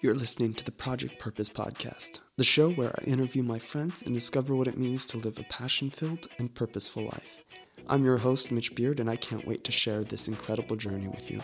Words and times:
You're 0.00 0.14
listening 0.14 0.54
to 0.54 0.64
the 0.64 0.70
Project 0.70 1.18
Purpose 1.18 1.48
Podcast, 1.48 2.20
the 2.36 2.44
show 2.44 2.70
where 2.70 2.94
I 3.00 3.10
interview 3.10 3.42
my 3.42 3.58
friends 3.58 4.04
and 4.04 4.14
discover 4.14 4.54
what 4.54 4.68
it 4.68 4.78
means 4.78 5.04
to 5.06 5.18
live 5.18 5.40
a 5.40 5.42
passion 5.42 5.90
filled 5.90 6.28
and 6.38 6.54
purposeful 6.54 7.06
life. 7.06 7.38
I'm 7.88 8.04
your 8.04 8.18
host, 8.18 8.52
Mitch 8.52 8.76
Beard, 8.76 9.00
and 9.00 9.10
I 9.10 9.16
can't 9.16 9.44
wait 9.44 9.64
to 9.64 9.72
share 9.72 10.04
this 10.04 10.28
incredible 10.28 10.76
journey 10.76 11.08
with 11.08 11.32
you. 11.32 11.40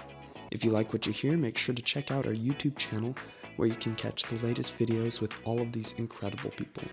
If 0.52 0.64
you 0.64 0.70
like 0.70 0.92
what 0.92 1.04
you 1.04 1.12
hear, 1.12 1.36
make 1.36 1.58
sure 1.58 1.74
to 1.74 1.82
check 1.82 2.12
out 2.12 2.26
our 2.26 2.32
YouTube 2.32 2.76
channel 2.76 3.16
where 3.56 3.66
you 3.66 3.74
can 3.74 3.96
catch 3.96 4.22
the 4.22 4.46
latest 4.46 4.78
videos 4.78 5.20
with 5.20 5.34
all 5.42 5.60
of 5.60 5.72
these 5.72 5.94
incredible 5.94 6.50
people. 6.50 6.84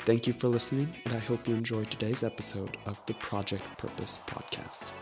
Thank 0.00 0.26
you 0.26 0.34
for 0.34 0.48
listening, 0.48 0.92
and 1.06 1.14
I 1.14 1.20
hope 1.20 1.48
you 1.48 1.54
enjoyed 1.54 1.90
today's 1.90 2.22
episode 2.22 2.76
of 2.84 3.00
the 3.06 3.14
Project 3.14 3.64
Purpose 3.78 4.20
Podcast. 4.26 4.92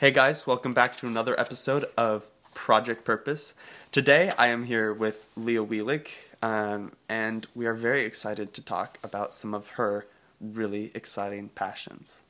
Hey 0.00 0.12
guys, 0.12 0.46
welcome 0.46 0.72
back 0.72 0.96
to 0.96 1.06
another 1.06 1.38
episode 1.38 1.84
of 1.94 2.30
Project 2.54 3.04
Purpose. 3.04 3.52
Today 3.92 4.30
I 4.38 4.46
am 4.46 4.64
here 4.64 4.94
with 4.94 5.30
Lia 5.36 5.62
Wielick, 5.62 6.08
um, 6.42 6.92
and 7.06 7.46
we 7.54 7.66
are 7.66 7.74
very 7.74 8.06
excited 8.06 8.54
to 8.54 8.64
talk 8.64 8.98
about 9.04 9.34
some 9.34 9.52
of 9.52 9.72
her 9.72 10.06
really 10.40 10.90
exciting 10.94 11.50
passions. 11.50 12.22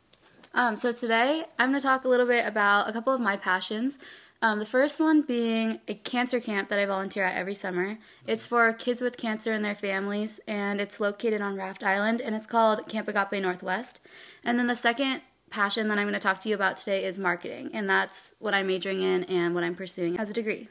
Um, 0.53 0.75
so 0.75 0.91
today 0.91 1.45
I'm 1.61 1.71
going 1.71 1.81
to 1.81 1.87
talk 1.87 2.05
a 2.05 2.09
little 2.09 2.27
bit 2.27 2.45
about 2.45 2.89
a 2.89 2.93
couple 2.93 3.15
of 3.15 3.21
my 3.21 3.37
passions. 3.37 3.99
Um, 4.43 4.59
the 4.59 4.67
first 4.67 4.99
one 4.99 5.23
being 5.23 5.79
a 5.87 5.95
cancer 5.95 6.41
camp 6.41 6.71
that 6.71 6.79
I 6.81 6.87
volunteer 6.87 7.23
at 7.23 7.37
every 7.37 7.55
summer. 7.55 7.99
It's 8.27 8.49
for 8.49 8.73
kids 8.73 9.01
with 9.01 9.17
cancer 9.17 9.53
and 9.53 9.65
their 9.65 9.77
families, 9.77 10.41
and 10.49 10.81
it's 10.81 10.99
located 10.99 11.41
on 11.41 11.57
Raft 11.57 11.85
Island, 11.85 12.21
and 12.21 12.35
it's 12.35 12.49
called 12.49 12.89
Camp 12.89 13.07
Agape 13.07 13.41
Northwest. 13.41 14.01
And 14.43 14.59
then 14.59 14.67
the 14.67 14.75
second 14.75 15.21
passion 15.51 15.89
that 15.89 15.99
I'm 15.99 16.05
going 16.05 16.15
to 16.15 16.21
talk 16.21 16.41
to 16.41 16.49
you 16.49 16.55
about 16.55 16.77
today 16.77 17.05
is 17.05 17.19
marketing, 17.19 17.71
and 17.75 17.89
that's 17.91 18.33
what 18.39 18.55
I'm 18.55 18.69
majoring 18.69 19.03
in 19.03 19.25
and 19.25 19.55
what 19.55 19.65
I'm 19.65 19.75
pursuing 19.75 20.19
as 20.19 20.31
a 20.31 20.33
degree. 20.33 20.69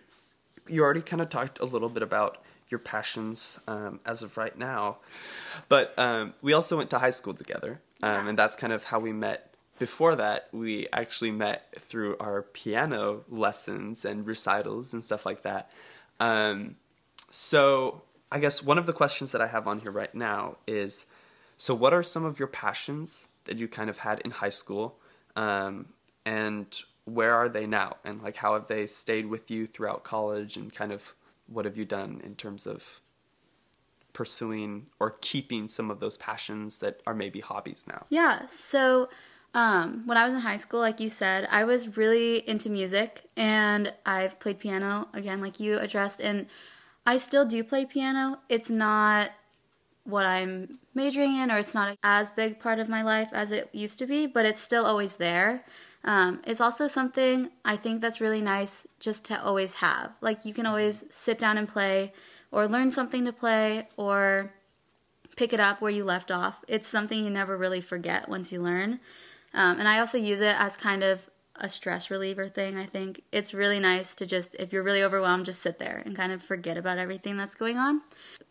You 0.67 0.83
already 0.83 1.02
kind 1.02 1.22
of 1.22 1.30
talked 1.30 1.59
a 1.59 1.66
little 1.66 1.89
bit 1.89 2.02
about 2.02 2.44
your 2.69 2.80
passions 2.80 3.59
um, 3.67 4.00
as 4.05 4.23
of 4.23 4.38
right 4.38 4.57
now, 4.57 4.97
but 5.67 5.97
um, 5.97 6.33
we 6.41 6.53
also 6.53 6.77
went 6.77 6.89
to 6.91 7.00
high 7.00 7.09
school 7.11 7.33
together, 7.33 7.81
um, 8.02 8.09
yeah. 8.11 8.30
and 8.30 8.39
that's 8.39 8.55
kind 8.55 8.73
of 8.73 8.85
how 8.85 9.00
we 9.00 9.11
met. 9.11 9.53
Before 9.77 10.16
that, 10.16 10.50
we 10.52 10.88
actually 10.91 11.31
met 11.31 11.73
through 11.80 12.17
our 12.19 12.41
piano 12.41 13.23
lessons 13.30 14.03
and 14.03 14.27
recitals 14.27 14.94
and 14.94 15.03
stuff 15.03 15.25
like 15.25 15.44
that. 15.44 15.72
Um, 16.19 16.75
so, 17.31 18.03
I 18.31 18.39
guess 18.39 18.61
one 18.61 18.77
of 18.77 18.85
the 18.85 18.94
questions 18.94 19.31
that 19.31 19.41
I 19.41 19.47
have 19.47 19.67
on 19.67 19.80
here 19.80 19.91
right 19.91 20.13
now 20.13 20.57
is 20.67 21.05
so, 21.55 21.73
what 21.73 21.94
are 21.94 22.03
some 22.03 22.23
of 22.23 22.39
your 22.39 22.47
passions 22.47 23.27
that 23.50 23.58
you 23.58 23.67
kind 23.67 23.89
of 23.89 23.97
had 23.97 24.19
in 24.19 24.30
high 24.31 24.50
school, 24.50 25.00
um, 25.36 25.88
and 26.23 26.83
where 27.05 27.33
are 27.33 27.50
they 27.50 27.66
now? 27.66 27.97
And 28.06 28.22
like, 28.22 28.36
how 28.36 28.53
have 28.53 28.67
they 28.67 28.86
stayed 28.86 29.25
with 29.25 29.50
you 29.50 29.66
throughout 29.66 30.03
college? 30.03 30.56
And 30.56 30.72
kind 30.72 30.91
of 30.91 31.16
what 31.47 31.66
have 31.66 31.75
you 31.75 31.83
done 31.86 32.22
in 32.23 32.36
terms 32.36 32.67
of 32.67 33.02
pursuing 34.14 34.86
or 35.00 35.16
keeping 35.22 35.67
some 35.67 35.89
of 35.89 36.00
those 36.00 36.16
passions 36.17 36.78
that 36.80 37.02
are 37.08 37.16
maybe 37.16 37.39
hobbies 37.39 37.86
now? 37.88 38.06
Yeah. 38.09 38.45
So. 38.45 39.09
Um, 39.56 40.03
when 40.06 40.16
I 40.16 40.25
was 40.25 40.34
in 40.36 40.41
high 40.41 40.58
school, 40.58 40.80
like 40.80 41.00
you 41.00 41.09
said, 41.09 41.47
I 41.50 41.63
was 41.63 41.97
really 41.97 42.47
into 42.47 42.69
music 42.69 43.23
and 43.36 43.91
I've 44.06 44.39
played 44.39 44.59
piano 44.59 45.08
again, 45.11 45.41
like 45.41 45.59
you 45.59 45.79
addressed, 45.79 46.22
and 46.22 46.46
I 47.07 47.18
still 47.18 47.46
do 47.46 47.63
play 47.63 47.85
piano. 47.85 48.41
It's 48.47 48.69
not 48.69 49.31
what 50.09 50.25
I'm 50.25 50.80
majoring 50.94 51.36
in, 51.36 51.52
or 51.52 51.58
it's 51.58 51.74
not 51.74 51.97
as 52.03 52.31
big 52.31 52.59
part 52.59 52.80
of 52.80 52.90
my 52.90 53.02
life 53.02 53.30
as 53.34 53.52
it 53.52 53.70
used 53.74 54.00
to 54.00 54.06
be, 54.06 54.28
but 54.28 54.46
it's 54.46 54.62
still 54.62 54.86
always 54.86 55.18
there. 55.18 55.64
Um, 56.03 56.42
it's 56.46 56.62
also 56.62 56.88
something 56.88 57.50
I 57.66 57.75
think 57.75 58.02
that's 58.02 58.22
really 58.22 58.42
nice 58.42 58.88
just 59.00 59.24
to 59.25 59.44
always 59.44 59.75
have. 59.75 60.12
Like 60.22 60.46
you 60.46 60.53
can 60.53 60.66
always 60.66 61.03
sit 61.09 61.38
down 61.38 61.58
and 61.58 61.68
play, 61.68 62.14
or 62.52 62.68
learn 62.68 62.92
something 62.92 63.25
to 63.25 63.34
play, 63.34 63.88
or 63.97 64.53
pick 65.36 65.53
it 65.53 65.59
up 65.59 65.81
where 65.81 65.92
you 65.92 66.03
left 66.03 66.31
off. 66.31 66.64
It's 66.68 66.88
something 66.88 67.24
you 67.24 67.30
never 67.30 67.58
really 67.58 67.81
forget 67.81 68.28
once 68.28 68.52
you 68.52 68.62
learn. 68.62 69.00
Um, 69.53 69.80
and 69.80 69.88
I 69.88 70.00
also 70.00 70.18
use 70.18 70.41
it 70.41 70.56
as 70.59 70.76
kind 70.76 71.03
of 71.03 71.30
a 71.59 71.70
stress 71.70 72.09
reliever 72.09 72.47
thing. 72.47 72.78
I 72.78 72.86
think 72.86 73.24
it's 73.31 73.53
really 73.53 73.80
nice 73.80 74.16
to 74.16 74.25
just, 74.25 74.56
if 74.56 74.74
you're 74.74 74.84
really 74.84 75.03
overwhelmed, 75.03 75.46
just 75.46 75.62
sit 75.62 75.80
there 75.80 76.02
and 76.06 76.16
kind 76.16 76.31
of 76.31 76.42
forget 76.42 76.78
about 76.78 76.97
everything 76.97 77.38
that's 77.38 77.56
going 77.56 77.78
on. 77.78 78.02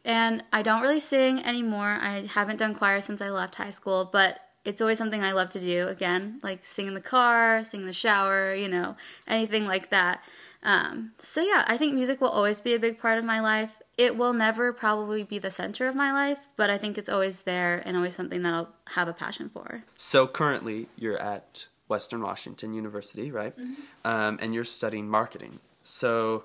And 0.04 0.44
I 0.52 0.62
don't 0.62 0.82
really 0.82 1.00
sing 1.00 1.44
anymore. 1.44 1.98
I 2.00 2.28
haven't 2.32 2.58
done 2.58 2.74
choir 2.74 3.00
since 3.00 3.20
I 3.20 3.30
left 3.30 3.56
high 3.56 3.70
school, 3.70 4.08
but 4.10 4.40
it's 4.64 4.80
always 4.80 4.98
something 4.98 5.22
I 5.22 5.32
love 5.32 5.50
to 5.50 5.60
do. 5.60 5.88
Again, 5.88 6.40
like 6.42 6.64
sing 6.64 6.86
in 6.86 6.94
the 6.94 7.00
car, 7.00 7.64
sing 7.64 7.80
in 7.80 7.86
the 7.86 7.92
shower, 7.92 8.54
you 8.54 8.68
know, 8.68 8.96
anything 9.26 9.66
like 9.66 9.90
that. 9.90 10.22
Um, 10.62 11.12
so 11.18 11.40
yeah, 11.40 11.64
I 11.66 11.76
think 11.76 11.94
music 11.94 12.20
will 12.20 12.28
always 12.28 12.60
be 12.60 12.74
a 12.74 12.78
big 12.78 12.98
part 12.98 13.18
of 13.18 13.24
my 13.24 13.40
life. 13.40 13.78
It 13.96 14.16
will 14.16 14.32
never 14.32 14.72
probably 14.72 15.24
be 15.24 15.38
the 15.38 15.50
center 15.50 15.88
of 15.88 15.94
my 15.94 16.12
life, 16.12 16.38
but 16.56 16.70
I 16.70 16.78
think 16.78 16.98
it's 16.98 17.08
always 17.08 17.42
there 17.42 17.82
and 17.84 17.96
always 17.96 18.14
something 18.14 18.42
that 18.42 18.54
I'll 18.54 18.74
have 18.88 19.08
a 19.08 19.12
passion 19.12 19.48
for. 19.48 19.84
So 19.96 20.26
currently, 20.26 20.88
you're 20.96 21.18
at 21.18 21.66
Western 21.88 22.22
Washington 22.22 22.74
University, 22.74 23.30
right? 23.30 23.58
Mm-hmm. 23.58 23.74
Um, 24.04 24.38
and 24.40 24.54
you're 24.54 24.64
studying 24.64 25.08
marketing. 25.08 25.60
So, 25.82 26.44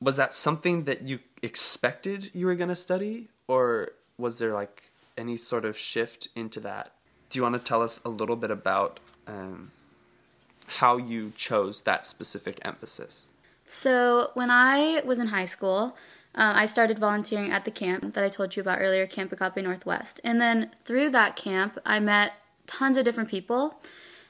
was 0.00 0.16
that 0.16 0.32
something 0.32 0.84
that 0.84 1.02
you 1.02 1.18
expected 1.42 2.30
you 2.32 2.46
were 2.46 2.54
going 2.54 2.68
to 2.68 2.76
study, 2.76 3.28
or 3.48 3.90
was 4.16 4.38
there 4.38 4.54
like 4.54 4.90
any 5.16 5.36
sort 5.36 5.64
of 5.64 5.76
shift 5.76 6.28
into 6.36 6.60
that? 6.60 6.92
Do 7.30 7.38
you 7.38 7.42
want 7.42 7.56
to 7.56 7.60
tell 7.60 7.82
us 7.82 8.00
a 8.04 8.08
little 8.08 8.36
bit 8.36 8.50
about 8.50 9.00
um, 9.26 9.72
how 10.66 10.96
you 10.96 11.32
chose 11.36 11.82
that 11.82 12.06
specific 12.06 12.60
emphasis? 12.64 13.26
So, 13.66 14.30
when 14.34 14.50
I 14.50 15.02
was 15.04 15.18
in 15.18 15.28
high 15.28 15.44
school, 15.44 15.96
uh, 16.34 16.52
I 16.54 16.66
started 16.66 16.98
volunteering 16.98 17.50
at 17.50 17.64
the 17.64 17.70
camp 17.70 18.14
that 18.14 18.24
I 18.24 18.28
told 18.28 18.54
you 18.54 18.60
about 18.60 18.80
earlier, 18.80 19.06
Camp 19.06 19.32
Agape 19.32 19.62
Northwest. 19.62 20.20
And 20.22 20.40
then 20.40 20.70
through 20.84 21.10
that 21.10 21.36
camp, 21.36 21.78
I 21.84 22.00
met 22.00 22.34
tons 22.66 22.96
of 22.96 23.04
different 23.04 23.28
people. 23.28 23.80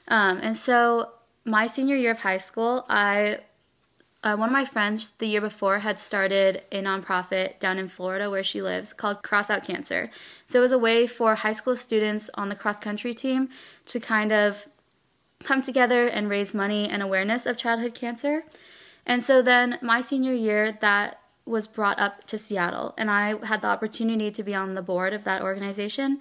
Um, 0.09 0.39
and 0.41 0.57
so 0.57 1.11
my 1.45 1.67
senior 1.67 1.95
year 1.95 2.11
of 2.11 2.19
high 2.19 2.37
school, 2.37 2.85
I 2.89 3.39
uh, 4.21 4.35
one 4.35 4.49
of 4.49 4.53
my 4.53 4.65
friends 4.65 5.11
the 5.19 5.27
year 5.27 5.39
before 5.39 5.79
had 5.79 5.97
started 5.97 6.61
a 6.73 6.81
nonprofit 6.81 7.57
down 7.59 7.77
in 7.77 7.87
Florida 7.87 8.29
where 8.29 8.43
she 8.43 8.61
lives 8.61 8.91
called 8.91 9.23
Cross 9.23 9.49
Out 9.49 9.63
Cancer. 9.63 10.09
So 10.45 10.59
it 10.59 10.61
was 10.61 10.73
a 10.73 10.77
way 10.77 11.07
for 11.07 11.35
high 11.35 11.53
school 11.53 11.75
students 11.75 12.29
on 12.33 12.49
the 12.49 12.55
cross 12.55 12.79
country 12.79 13.13
team 13.13 13.47
to 13.85 13.99
kind 13.99 14.33
of 14.33 14.67
come 15.41 15.61
together 15.61 16.05
and 16.05 16.29
raise 16.29 16.53
money 16.53 16.89
and 16.89 17.01
awareness 17.01 17.45
of 17.45 17.55
childhood 17.55 17.93
cancer. 17.93 18.43
And 19.05 19.23
so 19.23 19.41
then 19.41 19.79
my 19.81 20.01
senior 20.01 20.33
year, 20.33 20.73
that 20.81 21.21
was 21.45 21.65
brought 21.65 21.97
up 21.97 22.27
to 22.27 22.37
Seattle, 22.37 22.93
and 22.97 23.09
I 23.09 23.43
had 23.45 23.61
the 23.61 23.67
opportunity 23.67 24.29
to 24.31 24.43
be 24.43 24.53
on 24.53 24.75
the 24.75 24.83
board 24.83 25.13
of 25.13 25.23
that 25.23 25.41
organization. 25.41 26.19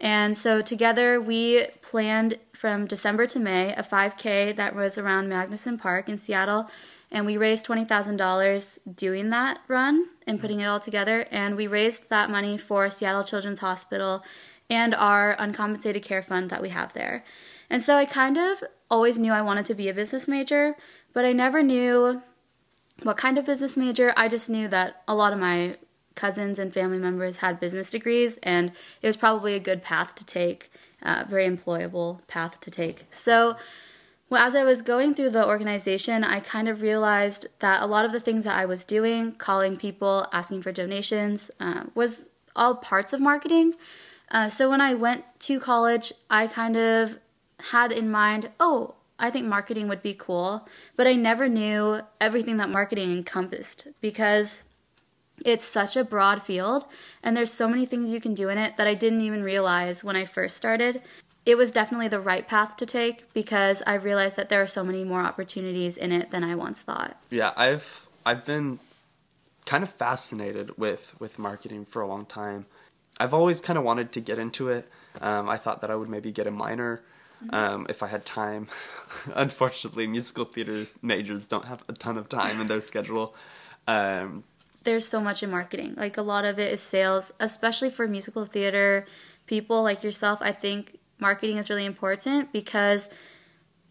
And 0.00 0.36
so 0.36 0.62
together 0.62 1.20
we 1.20 1.66
planned 1.82 2.38
from 2.54 2.86
December 2.86 3.26
to 3.26 3.38
May 3.38 3.74
a 3.74 3.82
5K 3.82 4.56
that 4.56 4.74
was 4.74 4.96
around 4.96 5.28
Magnuson 5.28 5.78
Park 5.78 6.08
in 6.08 6.16
Seattle. 6.16 6.70
And 7.10 7.26
we 7.26 7.36
raised 7.36 7.66
$20,000 7.66 8.78
doing 8.94 9.30
that 9.30 9.60
run 9.68 10.06
and 10.26 10.40
putting 10.40 10.60
it 10.60 10.66
all 10.66 10.80
together. 10.80 11.26
And 11.30 11.56
we 11.56 11.66
raised 11.66 12.08
that 12.08 12.30
money 12.30 12.56
for 12.56 12.88
Seattle 12.88 13.24
Children's 13.24 13.60
Hospital 13.60 14.24
and 14.70 14.94
our 14.94 15.34
uncompensated 15.38 16.02
care 16.02 16.22
fund 16.22 16.48
that 16.48 16.62
we 16.62 16.70
have 16.70 16.92
there. 16.92 17.24
And 17.68 17.82
so 17.82 17.96
I 17.96 18.04
kind 18.04 18.38
of 18.38 18.62
always 18.90 19.18
knew 19.18 19.32
I 19.32 19.42
wanted 19.42 19.66
to 19.66 19.74
be 19.74 19.88
a 19.88 19.94
business 19.94 20.28
major, 20.28 20.76
but 21.12 21.24
I 21.24 21.32
never 21.32 21.62
knew 21.62 22.22
what 23.02 23.16
kind 23.16 23.38
of 23.38 23.44
business 23.44 23.76
major. 23.76 24.12
I 24.16 24.28
just 24.28 24.48
knew 24.48 24.68
that 24.68 25.02
a 25.08 25.14
lot 25.14 25.32
of 25.32 25.38
my 25.38 25.76
cousins 26.14 26.58
and 26.58 26.72
family 26.72 26.98
members 26.98 27.36
had 27.36 27.60
business 27.60 27.90
degrees, 27.90 28.38
and 28.42 28.72
it 29.02 29.06
was 29.06 29.16
probably 29.16 29.54
a 29.54 29.60
good 29.60 29.82
path 29.82 30.14
to 30.16 30.24
take, 30.24 30.70
uh, 31.02 31.24
very 31.28 31.46
employable 31.46 32.26
path 32.26 32.60
to 32.60 32.70
take. 32.70 33.06
So, 33.10 33.56
well, 34.28 34.44
as 34.46 34.54
I 34.54 34.62
was 34.62 34.82
going 34.82 35.14
through 35.14 35.30
the 35.30 35.46
organization, 35.46 36.22
I 36.22 36.40
kind 36.40 36.68
of 36.68 36.82
realized 36.82 37.48
that 37.58 37.82
a 37.82 37.86
lot 37.86 38.04
of 38.04 38.12
the 38.12 38.20
things 38.20 38.44
that 38.44 38.56
I 38.56 38.64
was 38.64 38.84
doing, 38.84 39.32
calling 39.32 39.76
people, 39.76 40.26
asking 40.32 40.62
for 40.62 40.70
donations, 40.70 41.50
uh, 41.58 41.84
was 41.94 42.28
all 42.54 42.76
parts 42.76 43.12
of 43.12 43.20
marketing. 43.20 43.74
Uh, 44.30 44.48
so 44.48 44.70
when 44.70 44.80
I 44.80 44.94
went 44.94 45.24
to 45.40 45.58
college, 45.58 46.12
I 46.30 46.46
kind 46.46 46.76
of 46.76 47.18
had 47.58 47.90
in 47.90 48.10
mind, 48.10 48.50
oh, 48.60 48.94
I 49.18 49.30
think 49.30 49.46
marketing 49.46 49.88
would 49.88 50.02
be 50.02 50.14
cool, 50.14 50.66
but 50.96 51.06
I 51.06 51.14
never 51.14 51.48
knew 51.48 52.00
everything 52.20 52.56
that 52.56 52.70
marketing 52.70 53.12
encompassed 53.12 53.88
because 54.00 54.64
it's 55.44 55.64
such 55.64 55.96
a 55.96 56.04
broad 56.04 56.42
field 56.42 56.84
and 57.22 57.36
there's 57.36 57.52
so 57.52 57.68
many 57.68 57.86
things 57.86 58.12
you 58.12 58.20
can 58.20 58.34
do 58.34 58.48
in 58.48 58.58
it 58.58 58.76
that 58.76 58.86
I 58.86 58.94
didn't 58.94 59.20
even 59.22 59.42
realize 59.42 60.04
when 60.04 60.16
I 60.16 60.24
first 60.24 60.56
started. 60.56 61.02
it 61.46 61.56
was 61.56 61.70
definitely 61.70 62.08
the 62.08 62.20
right 62.20 62.46
path 62.46 62.76
to 62.76 62.86
take 62.86 63.32
because 63.32 63.82
I 63.86 63.94
realized 63.94 64.36
that 64.36 64.50
there 64.50 64.62
are 64.62 64.66
so 64.66 64.84
many 64.84 65.04
more 65.04 65.20
opportunities 65.20 65.96
in 65.96 66.12
it 66.12 66.30
than 66.30 66.44
I 66.44 66.54
once 66.54 66.82
thought. 66.82 67.16
Yeah, 67.30 67.52
I've 67.56 68.06
I've 68.26 68.44
been 68.44 68.78
kind 69.64 69.82
of 69.82 69.90
fascinated 69.90 70.76
with 70.76 71.14
with 71.18 71.38
marketing 71.38 71.84
for 71.86 72.02
a 72.02 72.06
long 72.06 72.26
time. 72.26 72.66
I've 73.18 73.34
always 73.34 73.60
kind 73.60 73.78
of 73.78 73.84
wanted 73.84 74.12
to 74.12 74.20
get 74.20 74.38
into 74.38 74.68
it. 74.68 74.88
Um, 75.20 75.48
I 75.48 75.56
thought 75.56 75.80
that 75.80 75.90
I 75.90 75.96
would 75.96 76.08
maybe 76.08 76.32
get 76.32 76.46
a 76.46 76.50
minor 76.50 77.02
um, 77.50 77.86
if 77.88 78.02
I 78.02 78.06
had 78.06 78.24
time. 78.24 78.68
Unfortunately, 79.34 80.06
musical 80.06 80.44
theater 80.44 80.84
majors 81.02 81.46
don't 81.46 81.64
have 81.66 81.84
a 81.88 81.92
ton 81.92 82.16
of 82.18 82.28
time 82.28 82.60
in 82.60 82.66
their 82.66 82.80
schedule. 82.80 83.34
Um, 83.86 84.44
There's 84.84 85.06
so 85.06 85.20
much 85.20 85.42
in 85.42 85.50
marketing. 85.50 85.94
Like 85.96 86.16
a 86.16 86.22
lot 86.22 86.44
of 86.44 86.58
it 86.58 86.72
is 86.72 86.80
sales, 86.80 87.32
especially 87.38 87.90
for 87.90 88.08
musical 88.08 88.46
theater 88.46 89.06
people 89.46 89.82
like 89.82 90.04
yourself. 90.04 90.38
I 90.40 90.52
think 90.52 90.98
marketing 91.18 91.56
is 91.56 91.68
really 91.68 91.84
important 91.84 92.52
because 92.52 93.08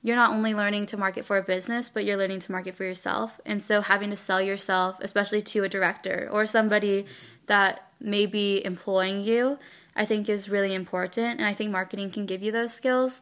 you're 0.02 0.16
not 0.16 0.32
only 0.32 0.54
learning 0.54 0.86
to 0.88 0.98
market 0.98 1.26
for 1.26 1.38
a 1.38 1.44
business, 1.44 1.90
but 1.90 2.06
you're 2.06 2.18
learning 2.18 2.40
to 2.40 2.52
market 2.52 2.76
for 2.76 2.86
yourself. 2.86 3.40
And 3.46 3.62
so 3.62 3.82
having 3.82 4.10
to 4.10 4.16
sell 4.16 4.42
yourself, 4.42 4.98
especially 5.02 5.42
to 5.42 5.66
a 5.66 5.70
director 5.70 6.30
or 6.32 6.46
somebody 6.46 7.06
that 7.48 7.92
may 8.00 8.26
be 8.26 8.64
employing 8.64 9.20
you, 9.20 9.60
I 9.96 10.06
think 10.06 10.30
is 10.30 10.48
really 10.48 10.74
important. 10.74 11.40
And 11.40 11.46
I 11.46 11.54
think 11.54 11.72
marketing 11.72 12.12
can 12.12 12.26
give 12.26 12.42
you 12.42 12.54
those 12.54 12.74
skills. 12.74 13.22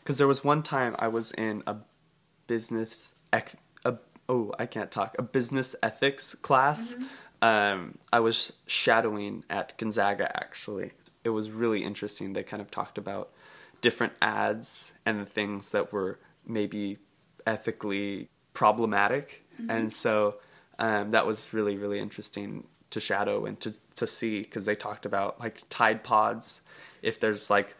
Because 0.00 0.18
there 0.18 0.26
was 0.26 0.44
one 0.44 0.62
time 0.62 0.94
I 0.98 1.08
was 1.08 1.32
in 1.32 1.62
a 1.66 1.76
business, 2.46 3.12
oh, 4.28 4.52
I 4.58 4.66
can't 4.66 4.90
talk, 4.90 5.16
a 5.18 5.22
business 5.22 5.74
ethics 5.82 6.34
class. 6.34 6.94
Um, 7.40 7.98
I 8.12 8.20
was 8.20 8.52
shadowing 8.66 9.44
at 9.48 9.76
Gonzaga 9.78 10.36
actually. 10.36 10.92
It 11.24 11.30
was 11.30 11.50
really 11.50 11.84
interesting. 11.84 12.32
They 12.32 12.42
kind 12.42 12.60
of 12.60 12.70
talked 12.70 12.98
about 12.98 13.30
different 13.80 14.12
ads 14.20 14.92
and 15.06 15.20
the 15.20 15.26
things 15.26 15.70
that 15.70 15.92
were 15.92 16.18
maybe 16.46 16.98
ethically 17.46 18.28
problematic. 18.54 19.44
And 19.68 19.92
so 19.92 20.36
um, 20.78 21.10
that 21.10 21.26
was 21.26 21.52
really, 21.52 21.76
really 21.76 21.98
interesting 21.98 22.66
to 22.90 23.00
shadow 23.00 23.44
and 23.44 23.58
to, 23.60 23.74
to 23.96 24.06
see 24.06 24.42
because 24.42 24.64
they 24.66 24.74
talked 24.74 25.04
about 25.06 25.40
like 25.40 25.62
Tide 25.68 26.02
Pods, 26.02 26.62
if 27.02 27.20
there's 27.20 27.50
like 27.50 27.76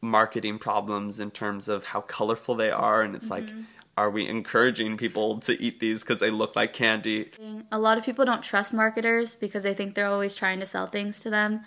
marketing 0.00 0.58
problems 0.58 1.20
in 1.20 1.30
terms 1.30 1.68
of 1.68 1.84
how 1.84 2.00
colorful 2.00 2.54
they 2.54 2.70
are. 2.70 3.02
And 3.02 3.14
it's 3.14 3.30
like, 3.30 3.48
are 3.96 4.10
we 4.10 4.26
encouraging 4.26 4.96
people 4.96 5.38
to 5.40 5.60
eat 5.62 5.80
these 5.80 6.02
because 6.02 6.20
they 6.20 6.30
look 6.30 6.56
like 6.56 6.72
candy? 6.72 7.30
A 7.70 7.78
lot 7.78 7.98
of 7.98 8.04
people 8.04 8.24
don't 8.24 8.42
trust 8.42 8.72
marketers 8.72 9.34
because 9.34 9.62
they 9.62 9.74
think 9.74 9.94
they're 9.94 10.06
always 10.06 10.34
trying 10.34 10.60
to 10.60 10.66
sell 10.66 10.86
things 10.86 11.20
to 11.20 11.30
them. 11.30 11.60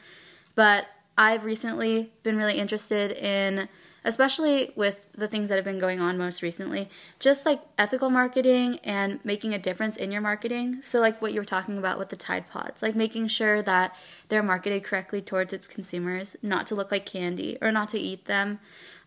But 0.56 0.88
I've 1.18 1.46
recently 1.46 2.12
been 2.24 2.36
really 2.36 2.58
interested 2.58 3.12
in, 3.12 3.70
especially 4.04 4.74
with 4.76 5.08
the 5.14 5.28
things 5.28 5.50
that 5.50 5.56
have 5.56 5.64
been 5.64 5.80
going 5.80 6.02
on 6.02 6.18
most 6.18 6.42
recently, 6.42 6.90
just 7.20 7.46
like 7.46 7.62
ethical 7.78 8.10
marketing 8.10 8.80
and 8.84 9.20
making 9.24 9.54
a 9.54 9.60
difference 9.60 9.96
in 9.96 10.12
your 10.12 10.22
marketing. 10.22 10.82
So, 10.82 11.00
like 11.00 11.22
what 11.22 11.32
you 11.32 11.40
were 11.40 11.46
talking 11.46 11.78
about 11.78 12.00
with 12.00 12.10
the 12.10 12.16
Tide 12.16 12.50
Pods, 12.50 12.82
like 12.82 12.96
making 12.96 13.28
sure 13.28 13.62
that 13.62 13.96
they're 14.30 14.44
marketed 14.44 14.84
correctly 14.84 15.22
towards 15.22 15.54
its 15.54 15.68
consumers, 15.68 16.36
not 16.42 16.66
to 16.68 16.76
look 16.76 16.92
like 16.92 17.06
candy 17.06 17.58
or 17.62 17.72
not 17.72 17.90
to 17.90 18.00
eat 18.00 18.26
them. 18.26 18.60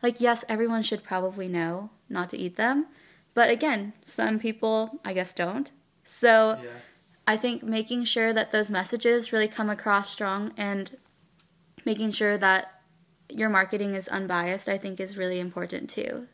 Like, 0.02 0.20
yes, 0.20 0.44
everyone 0.48 0.84
should 0.84 1.02
probably 1.02 1.48
know 1.48 1.90
not 2.08 2.30
to 2.30 2.38
eat 2.38 2.56
them. 2.56 2.86
But 3.34 3.50
again, 3.50 3.92
some 4.04 4.38
people, 4.38 5.00
I 5.04 5.12
guess, 5.12 5.32
don't. 5.32 5.70
So, 6.02 6.58
I 7.28 7.36
think 7.36 7.62
making 7.62 8.04
sure 8.04 8.32
that 8.32 8.52
those 8.52 8.70
messages 8.70 9.34
really 9.34 9.48
come 9.48 9.68
across 9.68 10.08
strong 10.08 10.54
and 10.56 10.96
making 11.84 12.12
sure 12.12 12.38
that 12.38 12.80
your 13.28 13.50
marketing 13.50 13.92
is 13.92 14.08
unbiased, 14.08 14.66
I 14.66 14.78
think 14.78 14.98
is 14.98 15.18
really 15.18 15.38
important 15.38 15.90
too. 15.90 16.26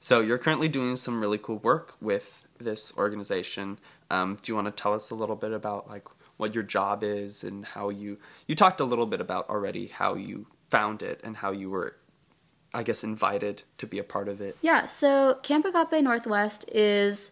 So 0.00 0.20
you're 0.20 0.38
currently 0.38 0.68
doing 0.68 0.96
some 0.96 1.20
really 1.20 1.36
cool 1.36 1.58
work 1.58 1.96
with 2.00 2.46
this 2.58 2.96
organization. 2.96 3.78
Um, 4.10 4.38
do 4.40 4.50
you 4.50 4.56
want 4.56 4.74
to 4.74 4.82
tell 4.82 4.94
us 4.94 5.10
a 5.10 5.14
little 5.14 5.36
bit 5.36 5.52
about 5.52 5.86
like 5.86 6.08
what 6.38 6.54
your 6.54 6.64
job 6.64 7.02
is 7.02 7.44
and 7.44 7.66
how 7.66 7.90
you 7.90 8.18
you 8.46 8.54
talked 8.54 8.80
a 8.80 8.84
little 8.84 9.06
bit 9.06 9.20
about 9.20 9.50
already 9.50 9.88
how 9.88 10.14
you 10.14 10.46
found 10.70 11.02
it 11.02 11.20
and 11.24 11.36
how 11.36 11.50
you 11.50 11.68
were 11.68 11.96
I 12.74 12.82
guess 12.82 13.02
invited 13.02 13.62
to 13.78 13.86
be 13.86 13.98
a 13.98 14.04
part 14.04 14.28
of 14.28 14.40
it. 14.40 14.56
Yeah, 14.60 14.86
so 14.86 15.38
Camp 15.42 15.64
Agape 15.64 16.02
Northwest 16.02 16.68
is, 16.70 17.30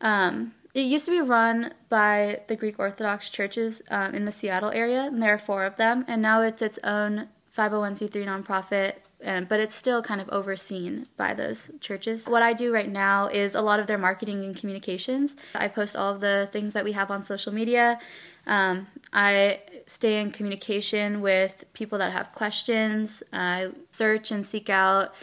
um, 0.00 0.54
it 0.74 0.82
used 0.82 1.04
to 1.06 1.10
be 1.10 1.20
run 1.20 1.74
by 1.88 2.42
the 2.46 2.56
Greek 2.56 2.78
Orthodox 2.78 3.28
churches 3.28 3.82
um, 3.90 4.14
in 4.14 4.24
the 4.24 4.32
Seattle 4.32 4.70
area, 4.70 5.02
and 5.02 5.22
there 5.22 5.34
are 5.34 5.38
four 5.38 5.64
of 5.64 5.76
them, 5.76 6.04
and 6.06 6.22
now 6.22 6.42
it's 6.42 6.62
its 6.62 6.78
own 6.84 7.28
501c3 7.56 8.12
nonprofit. 8.24 8.94
And, 9.22 9.48
but 9.48 9.60
it's 9.60 9.74
still 9.74 10.02
kind 10.02 10.20
of 10.20 10.28
overseen 10.30 11.06
by 11.16 11.34
those 11.34 11.70
churches. 11.80 12.26
What 12.26 12.42
I 12.42 12.52
do 12.52 12.72
right 12.72 12.90
now 12.90 13.28
is 13.28 13.54
a 13.54 13.62
lot 13.62 13.80
of 13.80 13.86
their 13.86 13.98
marketing 13.98 14.44
and 14.44 14.56
communications. 14.56 15.36
I 15.54 15.68
post 15.68 15.96
all 15.96 16.14
of 16.14 16.20
the 16.20 16.48
things 16.52 16.72
that 16.72 16.84
we 16.84 16.92
have 16.92 17.10
on 17.10 17.22
social 17.22 17.52
media. 17.52 18.00
Um, 18.46 18.88
I 19.12 19.60
stay 19.86 20.20
in 20.20 20.30
communication 20.30 21.20
with 21.20 21.64
people 21.72 21.98
that 21.98 22.12
have 22.12 22.32
questions. 22.32 23.22
I 23.32 23.70
search 23.90 24.30
and 24.30 24.44
seek 24.44 24.68
out 24.70 25.14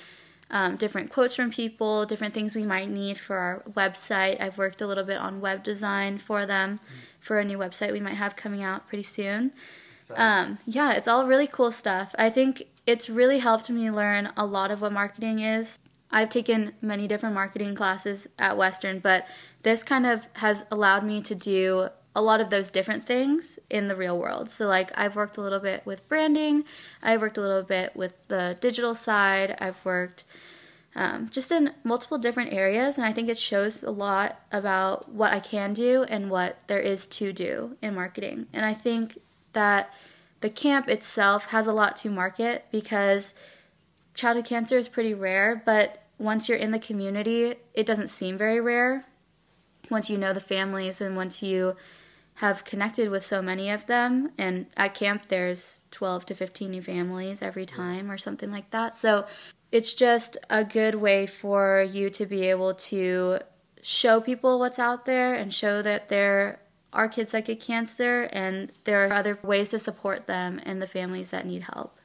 um, 0.52 0.78
different 0.78 1.12
quotes 1.12 1.36
from 1.36 1.52
people, 1.52 2.06
different 2.06 2.34
things 2.34 2.56
we 2.56 2.66
might 2.66 2.90
need 2.90 3.18
for 3.20 3.36
our 3.36 3.64
website. 3.72 4.42
I've 4.42 4.58
worked 4.58 4.82
a 4.82 4.88
little 4.88 5.04
bit 5.04 5.18
on 5.18 5.42
web 5.42 5.64
design 5.64 6.18
for 6.18 6.46
them 6.46 6.80
for 7.20 7.40
a 7.40 7.46
new 7.46 7.58
website 7.58 7.92
we 7.92 8.00
might 8.00 8.16
have 8.16 8.36
coming 8.36 8.64
out 8.64 8.88
pretty 8.88 9.04
soon. 9.04 9.52
Um, 10.16 10.58
yeah, 10.66 10.94
it's 10.94 11.08
all 11.08 11.28
really 11.28 11.46
cool 11.46 11.70
stuff. 11.70 12.16
I 12.18 12.32
think 12.32 12.64
it's 12.90 13.08
really 13.08 13.38
helped 13.38 13.70
me 13.70 13.92
learn 13.92 14.32
a 14.36 14.44
lot 14.44 14.72
of 14.72 14.82
what 14.82 14.92
marketing 14.92 15.38
is. 15.38 15.78
I've 16.10 16.30
taken 16.30 16.74
many 16.82 17.08
different 17.08 17.36
marketing 17.36 17.76
classes 17.76 18.28
at 18.40 18.58
Western, 18.58 18.98
but 18.98 19.28
this 19.62 19.84
kind 19.84 20.08
of 20.08 20.28
has 20.34 20.64
allowed 20.72 21.04
me 21.04 21.22
to 21.22 21.36
do 21.36 21.90
a 22.16 22.22
lot 22.24 22.42
of 22.42 22.50
those 22.50 22.72
different 22.72 23.06
things 23.06 23.60
in 23.70 23.90
the 23.90 23.96
real 23.96 24.18
world. 24.18 24.50
So, 24.50 24.66
like, 24.66 24.92
I've 24.98 25.16
worked 25.16 25.38
a 25.38 25.42
little 25.42 25.60
bit 25.60 25.86
with 25.86 26.08
branding, 26.10 26.64
I've 27.04 27.22
worked 27.22 27.38
a 27.38 27.42
little 27.42 27.62
bit 27.62 27.96
with 27.96 28.16
the 28.28 28.58
digital 28.60 28.96
side, 28.96 29.56
I've 29.62 29.86
worked 29.86 30.24
um, 30.96 31.30
just 31.30 31.52
in 31.52 31.76
multiple 31.84 32.18
different 32.18 32.54
areas, 32.54 32.98
and 32.98 33.06
I 33.06 33.14
think 33.14 33.30
it 33.30 33.38
shows 33.38 33.84
a 33.84 33.92
lot 33.92 34.40
about 34.52 35.12
what 35.12 35.32
I 35.32 35.40
can 35.40 35.76
do 35.76 36.08
and 36.10 36.32
what 36.32 36.58
there 36.66 36.80
is 36.80 37.06
to 37.06 37.32
do 37.34 37.78
in 37.84 37.94
marketing. 37.94 38.48
And 38.52 38.66
I 38.66 38.74
think 38.74 39.20
that 39.54 39.94
the 40.42 40.50
camp 40.50 40.88
itself 40.88 41.48
has 41.48 41.68
a 41.68 41.74
lot 41.74 41.96
to 41.98 42.10
market 42.10 42.66
because 42.72 43.34
childhood 44.14 44.46
cancer 44.46 44.78
is 44.78 44.88
pretty 44.88 45.14
rare, 45.14 45.62
but 45.66 46.04
once 46.18 46.48
you're 46.48 46.58
in 46.58 46.72
the 46.72 46.80
community, 46.80 47.56
it 47.74 47.86
doesn't 47.86 48.10
seem 48.10 48.38
very 48.38 48.60
rare. 48.60 49.06
Once 49.90 50.10
you 50.10 50.18
know 50.18 50.34
the 50.34 50.40
families 50.40 51.02
and 51.02 51.16
once 51.16 51.42
you 51.42 51.76
have 52.36 52.64
connected 52.64 53.10
with 53.10 53.26
so 53.26 53.42
many 53.42 53.70
of 53.70 53.86
them, 53.88 54.32
and 54.38 54.66
at 54.78 54.94
camp 54.94 55.24
there's 55.28 55.80
12 55.92 56.26
to 56.28 56.36
15 56.36 56.72
new 56.72 56.82
families 56.82 57.42
every 57.42 57.66
time 57.66 58.10
or 58.10 58.18
something 58.18 58.52
like 58.52 58.70
that. 58.72 58.96
So 58.96 59.26
it's 59.72 59.94
just 59.94 60.38
a 60.50 60.64
good 60.64 60.96
way 60.96 61.28
for 61.28 61.82
you 61.82 62.10
to 62.12 62.26
be 62.26 62.50
able 62.50 62.74
to 62.76 63.40
show 63.82 64.22
people 64.22 64.60
what's 64.60 64.80
out 64.80 65.06
there 65.06 65.36
and 65.36 65.54
show 65.54 65.82
that 65.82 66.10
there 66.10 66.60
are 66.92 67.08
kids 67.08 67.32
that 67.32 67.46
get 67.46 67.60
cancer 67.60 68.30
and 68.32 68.72
there 68.84 69.06
are 69.06 69.14
other 69.14 69.40
ways 69.44 69.70
to 69.70 69.80
support 69.80 70.28
them 70.28 70.60
and 70.64 70.82
the 70.82 70.88
families 70.88 71.30
that 71.30 71.46
need 71.46 71.64
help. 71.74 71.98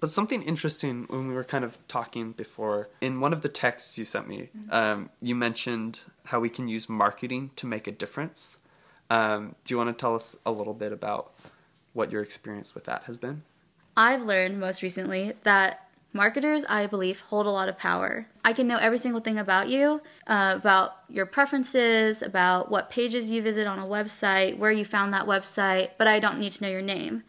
But 0.00 0.10
something 0.10 0.42
interesting 0.42 1.06
when 1.08 1.28
we 1.28 1.34
were 1.34 1.44
kind 1.44 1.64
of 1.64 1.78
talking 1.86 2.32
before, 2.32 2.88
in 3.00 3.20
one 3.20 3.32
of 3.32 3.42
the 3.42 3.48
texts 3.48 3.96
you 3.96 4.04
sent 4.04 4.26
me, 4.26 4.48
um, 4.70 5.10
you 5.20 5.36
mentioned 5.36 6.00
how 6.26 6.40
we 6.40 6.48
can 6.48 6.66
use 6.66 6.88
marketing 6.88 7.52
to 7.54 7.66
make 7.66 7.86
a 7.86 7.92
difference. 7.92 8.58
Um, 9.10 9.54
do 9.64 9.72
you 9.72 9.78
want 9.78 9.96
to 9.96 10.00
tell 10.00 10.16
us 10.16 10.34
a 10.44 10.50
little 10.50 10.74
bit 10.74 10.92
about 10.92 11.32
what 11.92 12.10
your 12.10 12.20
experience 12.20 12.74
with 12.74 12.84
that 12.84 13.04
has 13.04 13.16
been? 13.16 13.42
I've 13.96 14.22
learned 14.22 14.58
most 14.58 14.82
recently 14.82 15.34
that 15.44 15.88
marketers, 16.12 16.64
I 16.68 16.86
believe, 16.86 17.20
hold 17.20 17.46
a 17.46 17.50
lot 17.50 17.68
of 17.68 17.78
power. 17.78 18.26
I 18.44 18.52
can 18.52 18.66
know 18.66 18.76
every 18.76 18.98
single 18.98 19.20
thing 19.20 19.38
about 19.38 19.68
you, 19.68 20.02
uh, 20.26 20.54
about 20.56 20.92
your 21.08 21.26
preferences, 21.26 22.22
about 22.22 22.70
what 22.70 22.90
pages 22.90 23.30
you 23.30 23.42
visit 23.42 23.66
on 23.66 23.78
a 23.78 23.86
website, 23.86 24.58
where 24.58 24.72
you 24.72 24.84
found 24.84 25.12
that 25.12 25.26
website, 25.26 25.90
but 25.98 26.06
I 26.06 26.20
don't 26.20 26.38
need 26.38 26.52
to 26.52 26.62
know 26.62 26.70
your 26.70 26.82
name. 26.82 27.22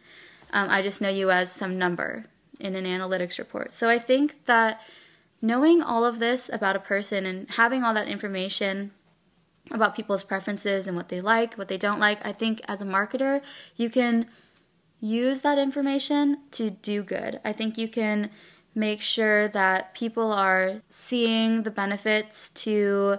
Um, 0.51 0.69
I 0.69 0.81
just 0.81 1.01
know 1.01 1.09
you 1.09 1.31
as 1.31 1.51
some 1.51 1.77
number 1.77 2.25
in 2.59 2.75
an 2.75 2.85
analytics 2.85 3.39
report. 3.39 3.71
So 3.71 3.89
I 3.89 3.99
think 3.99 4.45
that 4.45 4.81
knowing 5.41 5.81
all 5.81 6.05
of 6.05 6.19
this 6.19 6.49
about 6.51 6.75
a 6.75 6.79
person 6.79 7.25
and 7.25 7.49
having 7.51 7.83
all 7.83 7.93
that 7.93 8.07
information 8.07 8.91
about 9.71 9.95
people's 9.95 10.23
preferences 10.23 10.87
and 10.87 10.95
what 10.95 11.09
they 11.09 11.21
like, 11.21 11.55
what 11.55 11.67
they 11.67 11.77
don't 11.77 11.99
like, 11.99 12.25
I 12.25 12.31
think 12.31 12.61
as 12.67 12.81
a 12.81 12.85
marketer, 12.85 13.41
you 13.75 13.89
can 13.89 14.27
use 14.99 15.41
that 15.41 15.57
information 15.57 16.37
to 16.51 16.69
do 16.69 17.03
good. 17.03 17.39
I 17.43 17.51
think 17.51 17.77
you 17.77 17.87
can 17.87 18.29
make 18.75 19.01
sure 19.01 19.47
that 19.49 19.93
people 19.93 20.31
are 20.31 20.81
seeing 20.89 21.63
the 21.63 21.71
benefits 21.71 22.49
to 22.49 23.17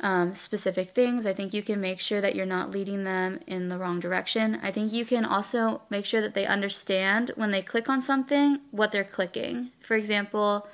um, 0.00 0.34
specific 0.34 0.94
things. 0.94 1.26
I 1.26 1.32
think 1.32 1.52
you 1.52 1.62
can 1.62 1.80
make 1.80 1.98
sure 2.00 2.20
that 2.20 2.34
you're 2.34 2.46
not 2.46 2.70
leading 2.70 3.04
them 3.04 3.40
in 3.46 3.68
the 3.68 3.78
wrong 3.78 3.98
direction. 3.98 4.60
I 4.62 4.70
think 4.70 4.92
you 4.92 5.04
can 5.04 5.24
also 5.24 5.82
make 5.90 6.04
sure 6.04 6.20
that 6.20 6.34
they 6.34 6.46
understand 6.46 7.32
when 7.34 7.50
they 7.50 7.62
click 7.62 7.88
on 7.88 8.00
something 8.00 8.60
what 8.70 8.92
they're 8.92 9.04
clicking. 9.04 9.70
For 9.80 9.96
example, 9.96 10.68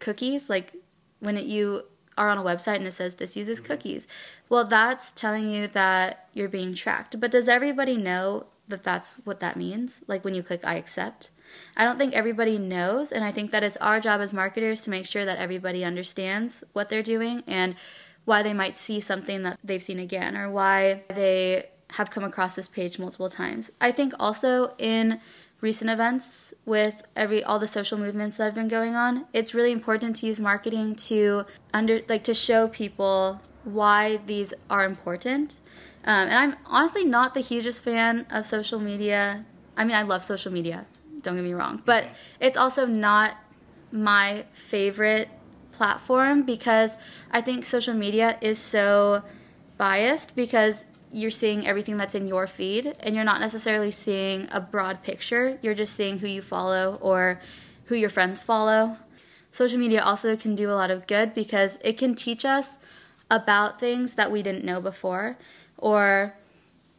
cookies, 0.00 0.50
like 0.50 0.74
when 1.20 1.36
it, 1.36 1.44
you 1.44 1.84
are 2.16 2.28
on 2.28 2.38
a 2.38 2.42
website 2.42 2.76
and 2.76 2.86
it 2.86 2.92
says 2.92 3.14
this 3.14 3.36
uses 3.36 3.60
cookies. 3.60 4.08
Well, 4.48 4.64
that's 4.64 5.12
telling 5.12 5.48
you 5.48 5.68
that 5.68 6.28
you're 6.32 6.48
being 6.48 6.74
tracked. 6.74 7.20
But 7.20 7.30
does 7.30 7.48
everybody 7.48 7.96
know 7.96 8.46
that 8.66 8.82
that's 8.82 9.16
what 9.24 9.40
that 9.40 9.56
means? 9.56 10.02
Like 10.08 10.24
when 10.24 10.34
you 10.34 10.42
click 10.42 10.62
I 10.64 10.74
accept? 10.74 11.30
I 11.76 11.84
don't 11.84 11.98
think 11.98 12.14
everybody 12.14 12.58
knows, 12.58 13.12
and 13.12 13.24
I 13.24 13.32
think 13.32 13.50
that 13.50 13.62
it's 13.62 13.76
our 13.78 14.00
job 14.00 14.20
as 14.20 14.32
marketers 14.32 14.80
to 14.82 14.90
make 14.90 15.06
sure 15.06 15.24
that 15.24 15.38
everybody 15.38 15.84
understands 15.84 16.64
what 16.72 16.88
they're 16.88 17.02
doing 17.02 17.42
and 17.46 17.74
why 18.24 18.42
they 18.42 18.52
might 18.52 18.76
see 18.76 19.00
something 19.00 19.42
that 19.42 19.58
they've 19.64 19.82
seen 19.82 19.98
again 19.98 20.36
or 20.36 20.50
why 20.50 21.02
they 21.08 21.70
have 21.92 22.10
come 22.10 22.24
across 22.24 22.54
this 22.54 22.68
page 22.68 22.98
multiple 22.98 23.28
times. 23.30 23.70
I 23.80 23.90
think 23.92 24.12
also 24.18 24.74
in 24.78 25.20
recent 25.60 25.90
events 25.90 26.54
with 26.64 27.02
every 27.16 27.42
all 27.42 27.58
the 27.58 27.66
social 27.66 27.98
movements 27.98 28.36
that 28.36 28.44
have 28.44 28.54
been 28.54 28.68
going 28.68 28.94
on, 28.94 29.26
it's 29.32 29.54
really 29.54 29.72
important 29.72 30.16
to 30.16 30.26
use 30.26 30.38
marketing 30.38 30.94
to 30.94 31.44
under 31.72 32.00
like 32.08 32.24
to 32.24 32.34
show 32.34 32.68
people 32.68 33.40
why 33.64 34.18
these 34.26 34.54
are 34.70 34.84
important. 34.84 35.60
Um, 36.04 36.28
and 36.28 36.38
I'm 36.38 36.56
honestly 36.66 37.04
not 37.04 37.34
the 37.34 37.40
hugest 37.40 37.84
fan 37.84 38.26
of 38.30 38.46
social 38.46 38.78
media. 38.78 39.44
I 39.76 39.84
mean, 39.84 39.96
I 39.96 40.02
love 40.02 40.22
social 40.22 40.52
media. 40.52 40.86
Don't 41.28 41.36
get 41.36 41.44
me 41.44 41.52
wrong, 41.52 41.82
but 41.84 42.06
it's 42.40 42.56
also 42.56 42.86
not 42.86 43.36
my 43.92 44.46
favorite 44.54 45.28
platform 45.72 46.42
because 46.42 46.96
I 47.30 47.42
think 47.42 47.66
social 47.66 47.92
media 47.92 48.38
is 48.40 48.58
so 48.58 49.22
biased 49.76 50.34
because 50.34 50.86
you're 51.12 51.30
seeing 51.30 51.66
everything 51.66 51.98
that's 51.98 52.14
in 52.14 52.26
your 52.26 52.46
feed 52.46 52.96
and 53.00 53.14
you're 53.14 53.26
not 53.26 53.42
necessarily 53.42 53.90
seeing 53.90 54.48
a 54.50 54.58
broad 54.58 55.02
picture. 55.02 55.58
You're 55.60 55.74
just 55.74 55.92
seeing 55.92 56.20
who 56.20 56.26
you 56.26 56.40
follow 56.40 56.96
or 57.02 57.42
who 57.84 57.94
your 57.94 58.08
friends 58.08 58.42
follow. 58.42 58.96
Social 59.50 59.78
media 59.78 60.02
also 60.02 60.34
can 60.34 60.54
do 60.54 60.70
a 60.70 60.72
lot 60.72 60.90
of 60.90 61.06
good 61.06 61.34
because 61.34 61.78
it 61.84 61.98
can 61.98 62.14
teach 62.14 62.46
us 62.46 62.78
about 63.30 63.78
things 63.78 64.14
that 64.14 64.32
we 64.32 64.42
didn't 64.42 64.64
know 64.64 64.80
before 64.80 65.36
or 65.76 66.32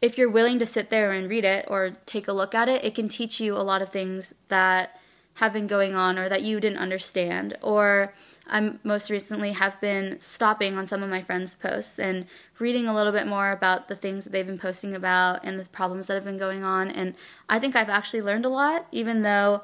if 0.00 0.16
you're 0.16 0.30
willing 0.30 0.58
to 0.58 0.66
sit 0.66 0.90
there 0.90 1.10
and 1.12 1.28
read 1.28 1.44
it 1.44 1.66
or 1.68 1.92
take 2.06 2.28
a 2.28 2.32
look 2.32 2.54
at 2.54 2.68
it, 2.68 2.84
it 2.84 2.94
can 2.94 3.08
teach 3.08 3.40
you 3.40 3.54
a 3.54 3.58
lot 3.58 3.82
of 3.82 3.90
things 3.90 4.34
that 4.48 4.98
have 5.34 5.52
been 5.52 5.66
going 5.66 5.94
on 5.94 6.18
or 6.18 6.28
that 6.28 6.42
you 6.42 6.60
didn't 6.60 6.78
understand. 6.78 7.56
Or 7.62 8.12
I 8.46 8.72
most 8.82 9.10
recently 9.10 9.52
have 9.52 9.80
been 9.80 10.18
stopping 10.20 10.76
on 10.76 10.86
some 10.86 11.02
of 11.02 11.10
my 11.10 11.22
friends' 11.22 11.54
posts 11.54 11.98
and 11.98 12.26
reading 12.58 12.86
a 12.86 12.94
little 12.94 13.12
bit 13.12 13.26
more 13.26 13.50
about 13.50 13.88
the 13.88 13.96
things 13.96 14.24
that 14.24 14.30
they've 14.30 14.46
been 14.46 14.58
posting 14.58 14.94
about 14.94 15.44
and 15.44 15.58
the 15.58 15.64
problems 15.66 16.06
that 16.06 16.14
have 16.14 16.24
been 16.24 16.38
going 16.38 16.64
on. 16.64 16.90
And 16.90 17.14
I 17.48 17.58
think 17.58 17.76
I've 17.76 17.88
actually 17.88 18.22
learned 18.22 18.44
a 18.44 18.50
lot, 18.50 18.86
even 18.92 19.22
though 19.22 19.62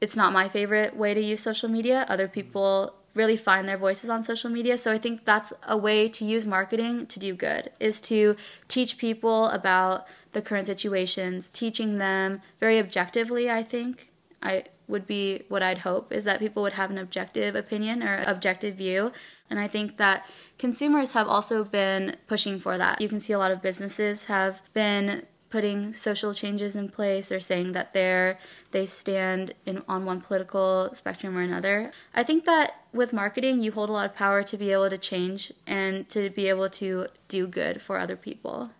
it's 0.00 0.16
not 0.16 0.32
my 0.32 0.48
favorite 0.48 0.96
way 0.96 1.14
to 1.14 1.20
use 1.20 1.40
social 1.40 1.68
media. 1.68 2.04
Other 2.08 2.28
people 2.28 2.94
really 3.14 3.36
find 3.36 3.68
their 3.68 3.78
voices 3.78 4.10
on 4.10 4.22
social 4.22 4.50
media. 4.50 4.76
So 4.76 4.92
I 4.92 4.98
think 4.98 5.24
that's 5.24 5.52
a 5.66 5.76
way 5.76 6.08
to 6.08 6.24
use 6.24 6.46
marketing 6.46 7.06
to 7.06 7.18
do 7.18 7.34
good 7.34 7.70
is 7.80 8.00
to 8.02 8.36
teach 8.68 8.98
people 8.98 9.46
about 9.48 10.06
the 10.32 10.42
current 10.42 10.66
situations, 10.66 11.48
teaching 11.48 11.98
them 11.98 12.42
very 12.60 12.78
objectively, 12.78 13.50
I 13.50 13.62
think. 13.62 14.10
I 14.42 14.64
would 14.86 15.06
be 15.06 15.44
what 15.48 15.62
I'd 15.62 15.78
hope 15.78 16.12
is 16.12 16.24
that 16.24 16.38
people 16.38 16.62
would 16.62 16.74
have 16.74 16.90
an 16.90 16.98
objective 16.98 17.54
opinion 17.54 18.02
or 18.02 18.22
objective 18.26 18.74
view. 18.74 19.12
And 19.48 19.58
I 19.58 19.66
think 19.66 19.96
that 19.96 20.26
consumers 20.58 21.12
have 21.12 21.26
also 21.26 21.64
been 21.64 22.16
pushing 22.26 22.60
for 22.60 22.76
that. 22.76 23.00
You 23.00 23.08
can 23.08 23.20
see 23.20 23.32
a 23.32 23.38
lot 23.38 23.50
of 23.50 23.62
businesses 23.62 24.24
have 24.24 24.60
been 24.74 25.26
putting 25.54 25.92
social 25.92 26.34
changes 26.34 26.74
in 26.74 26.88
place 26.88 27.30
or 27.30 27.38
saying 27.38 27.70
that 27.70 27.92
they're 27.92 28.36
they 28.72 28.84
stand 28.84 29.54
in 29.64 29.80
on 29.86 30.04
one 30.04 30.20
political 30.20 30.90
spectrum 30.94 31.38
or 31.38 31.42
another. 31.42 31.92
I 32.12 32.24
think 32.24 32.44
that 32.46 32.80
with 32.92 33.12
marketing 33.12 33.60
you 33.60 33.70
hold 33.70 33.88
a 33.88 33.92
lot 33.92 34.04
of 34.04 34.16
power 34.16 34.42
to 34.42 34.56
be 34.56 34.72
able 34.72 34.90
to 34.90 34.98
change 34.98 35.52
and 35.64 36.08
to 36.08 36.28
be 36.30 36.48
able 36.48 36.68
to 36.70 37.06
do 37.28 37.46
good 37.46 37.80
for 37.80 38.00
other 38.00 38.16
people. 38.16 38.70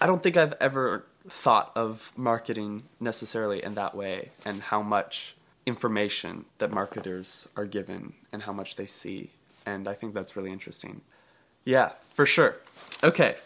I 0.00 0.08
don't 0.08 0.24
think 0.24 0.36
I've 0.36 0.54
ever 0.60 1.06
thought 1.28 1.70
of 1.76 2.12
marketing 2.16 2.82
necessarily 2.98 3.62
in 3.62 3.76
that 3.76 3.94
way 3.94 4.32
and 4.44 4.60
how 4.60 4.82
much 4.82 5.36
information 5.66 6.46
that 6.58 6.72
marketers 6.72 7.46
are 7.56 7.64
given 7.64 8.14
and 8.32 8.42
how 8.42 8.52
much 8.52 8.74
they 8.74 8.86
see. 8.86 9.30
And 9.64 9.86
I 9.86 9.94
think 9.94 10.14
that's 10.14 10.34
really 10.34 10.50
interesting. 10.50 11.02
Yeah, 11.64 11.92
for 12.12 12.26
sure. 12.26 12.56
Okay, 13.04 13.36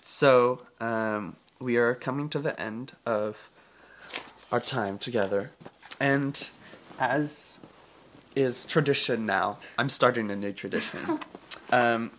so 0.00 0.62
um, 0.80 1.36
we 1.62 1.76
are 1.76 1.94
coming 1.94 2.28
to 2.28 2.38
the 2.38 2.60
end 2.60 2.92
of 3.06 3.48
our 4.50 4.60
time 4.60 4.98
together. 4.98 5.52
And 6.00 6.48
as 6.98 7.60
is 8.34 8.64
tradition 8.66 9.24
now, 9.24 9.58
I'm 9.78 9.88
starting 9.88 10.30
a 10.30 10.36
new 10.36 10.52
tradition. 10.52 11.20
Um, 11.70 12.10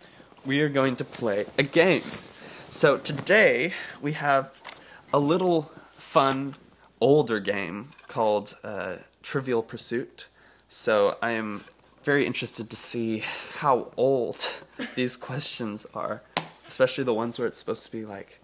we 0.44 0.60
are 0.62 0.68
going 0.68 0.96
to 0.96 1.04
play 1.04 1.46
a 1.56 1.62
game. 1.62 2.02
So 2.68 2.98
today 2.98 3.72
we 4.02 4.14
have 4.14 4.60
a 5.12 5.20
little 5.20 5.70
fun 5.92 6.56
older 7.00 7.38
game 7.38 7.90
called 8.08 8.56
uh, 8.64 8.96
Trivial 9.22 9.62
Pursuit. 9.62 10.26
So 10.68 11.18
I 11.22 11.32
am 11.32 11.62
very 12.02 12.26
interested 12.26 12.68
to 12.70 12.74
see 12.74 13.22
how 13.58 13.92
old 13.96 14.50
these 14.96 15.16
questions 15.16 15.86
are, 15.94 16.22
especially 16.66 17.04
the 17.04 17.14
ones 17.14 17.38
where 17.38 17.46
it's 17.46 17.58
supposed 17.58 17.84
to 17.86 17.92
be 17.92 18.04
like 18.04 18.40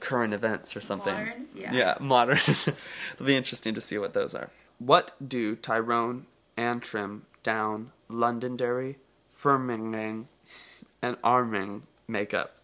current 0.00 0.34
events 0.34 0.76
or 0.76 0.80
something. 0.80 1.14
Modern? 1.14 1.46
Yeah. 1.54 1.72
yeah, 1.72 1.94
modern. 2.00 2.38
It'll 2.38 3.26
be 3.26 3.36
interesting 3.36 3.74
to 3.74 3.80
see 3.80 3.98
what 3.98 4.14
those 4.14 4.34
are. 4.34 4.50
What 4.78 5.12
do 5.26 5.56
Tyrone, 5.56 6.26
Antrim, 6.56 7.26
Down, 7.42 7.92
Londonderry, 8.08 8.98
Firmington, 9.30 10.28
and 11.02 11.16
Armagh 11.24 11.82
make 12.06 12.32
up? 12.32 12.56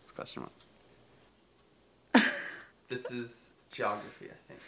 That's 0.00 0.10
question 0.10 0.42
one. 0.42 2.24
this 2.88 3.10
is 3.10 3.50
geography, 3.70 4.26
I 4.26 4.36
think. 4.48 4.60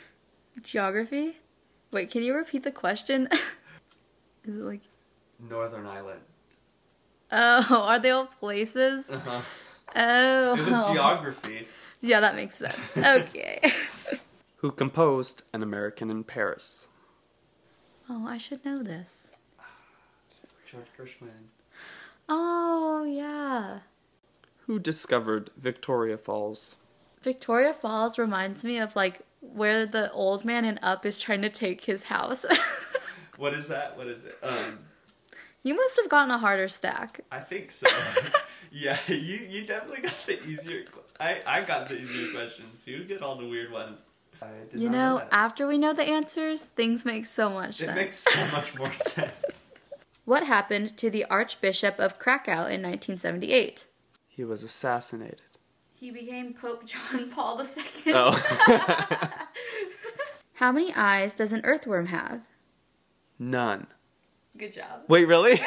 Geography? 0.63 1.37
Wait, 1.91 2.11
can 2.11 2.23
you 2.23 2.35
repeat 2.35 2.63
the 2.63 2.73
question? 2.73 3.29
Is 4.45 4.57
it 4.57 4.63
like 4.63 4.81
Northern 5.49 5.87
Ireland. 5.87 6.21
Oh, 7.33 7.85
are 7.87 7.99
they 7.99 8.11
all 8.11 8.27
places? 8.27 9.11
Uh-huh. 9.11 9.41
Oh. 9.97 10.55
It 10.55 10.71
was 10.71 10.93
geography. 10.93 11.67
Yeah, 12.01 12.21
that 12.21 12.35
makes 12.37 12.57
sense. 12.57 12.79
Okay. 12.97 13.61
Who 14.57 14.71
composed 14.71 15.43
An 15.53 15.63
American 15.63 16.11
in 16.11 16.25
Paris? 16.25 16.89
oh, 18.09 18.27
I 18.27 18.39
should 18.39 18.65
know 18.65 18.83
this. 18.83 19.37
George 20.71 20.87
Gershwin. 20.99 21.49
Oh, 22.29 23.05
yeah. 23.05 23.81
Who 24.67 24.79
discovered 24.79 25.51
Victoria 25.57 26.17
Falls? 26.19 26.77
Victoria 27.23 27.73
Falls 27.73 28.19
reminds 28.19 28.65
me 28.65 28.79
of 28.79 28.95
like 28.97 29.21
where 29.41 29.87
the 29.87 30.11
old 30.13 30.45
man 30.45 30.65
in 30.65 30.79
Up 30.83 31.05
is 31.07 31.19
trying 31.21 31.43
to 31.43 31.51
take 31.51 31.85
his 31.85 32.05
house. 32.05 32.45
What 33.41 33.55
is 33.55 33.69
that? 33.69 33.97
What 33.97 34.07
is 34.07 34.23
it? 34.27 34.37
Um, 34.43 34.81
you 35.63 35.75
must 35.75 35.97
have 35.97 36.11
gotten 36.11 36.31
a 36.31 36.37
harder 36.37 36.69
stack. 36.69 37.21
I 37.33 37.39
think 37.39 37.73
so. 37.73 37.87
yeah, 38.71 38.99
you 39.09 39.15
you 39.49 39.67
definitely 39.67 40.03
got 40.03 40.15
the 40.27 40.43
easier. 40.47 40.85
I 41.19 41.41
I 41.47 41.63
got 41.65 41.89
the 41.89 41.97
easier 41.97 42.33
questions. 42.33 42.87
You 42.87 43.05
get 43.05 43.23
all 43.23 43.37
the 43.37 43.47
weird 43.47 43.71
ones. 43.73 44.01
I 44.43 44.47
did 44.71 44.81
You 44.81 44.89
not 44.89 44.97
know, 44.99 45.19
that. 45.19 45.29
after 45.33 45.67
we 45.67 45.77
know 45.77 45.93
the 45.93 46.05
answers, 46.05 46.63
things 46.65 47.05
make 47.05 47.27
so 47.27 47.51
much 47.51 47.81
it 47.81 47.85
sense. 47.85 47.97
makes 47.97 48.19
so 48.19 48.47
much 48.53 48.75
more 48.77 48.93
sense. 48.93 49.33
What 50.25 50.45
happened 50.47 50.97
to 50.97 51.11
the 51.11 51.25
Archbishop 51.27 51.99
of 51.99 52.19
Krakow 52.19 52.65
in 52.67 52.81
1978? 52.83 53.87
He 54.29 54.45
was 54.45 54.63
assassinated. 54.63 55.43
He 55.93 56.11
became 56.11 56.55
Pope 56.55 56.87
John 56.87 57.29
Paul 57.35 57.61
II. 57.61 58.13
Oh, 58.15 59.33
How 60.55 60.73
many 60.73 60.95
eyes 60.95 61.35
does 61.35 61.53
an 61.53 61.61
earthworm 61.65 62.07
have? 62.07 62.41
none. 63.39 63.87
Good 64.59 64.75
job. 64.75 65.03
Wait, 65.09 65.27
really? 65.27 65.59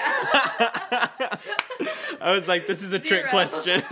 I 2.24 2.32
was 2.32 2.48
like, 2.48 2.68
this 2.68 2.82
is 2.84 2.94
a 2.94 3.00
trick 3.00 3.28
question. 3.28 3.82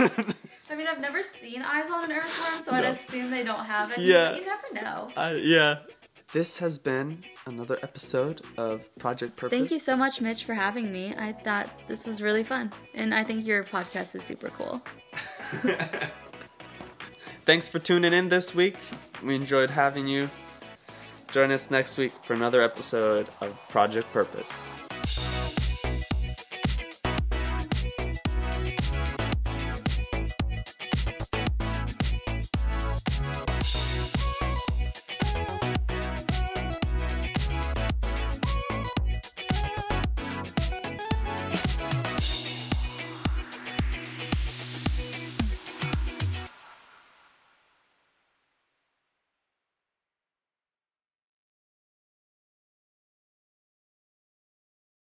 I 0.69 0.75
mean, 0.75 0.87
I've 0.87 1.01
never 1.01 1.21
seen 1.21 1.61
eyes 1.61 1.91
on 1.91 2.05
an 2.05 2.13
earthworm, 2.13 2.61
so 2.63 2.71
I'd 2.71 2.85
assume 2.85 3.29
they 3.29 3.43
don't 3.43 3.65
have 3.65 3.91
any. 3.91 4.05
Yeah. 4.05 4.35
You 4.35 4.45
never 4.45 4.73
know. 4.73 5.11
uh, 5.17 5.33
yeah. 5.37 5.79
This 6.31 6.59
has 6.59 6.77
been 6.77 7.25
another 7.45 7.77
episode 7.83 8.39
of 8.57 8.87
Project 8.97 9.35
Purpose. 9.35 9.59
Thank 9.59 9.69
you 9.69 9.79
so 9.79 9.97
much, 9.97 10.21
Mitch, 10.21 10.45
for 10.45 10.53
having 10.53 10.89
me. 10.89 11.13
I 11.17 11.33
thought 11.33 11.69
this 11.89 12.07
was 12.07 12.21
really 12.21 12.45
fun, 12.45 12.71
and 12.93 13.13
I 13.13 13.25
think 13.25 13.45
your 13.45 13.65
podcast 13.65 14.15
is 14.15 14.23
super 14.23 14.47
cool. 14.47 14.81
Thanks 17.45 17.67
for 17.67 17.79
tuning 17.79 18.13
in 18.13 18.29
this 18.29 18.55
week. 18.55 18.77
We 19.21 19.35
enjoyed 19.35 19.69
having 19.69 20.07
you. 20.07 20.29
Join 21.31 21.51
us 21.51 21.69
next 21.69 21.97
week 21.97 22.13
for 22.23 22.33
another 22.33 22.61
episode 22.61 23.27
of 23.41 23.53
Project 23.67 24.09
Purpose. 24.13 24.73